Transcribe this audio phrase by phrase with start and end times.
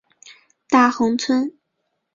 [0.67, 1.55] 大衡村。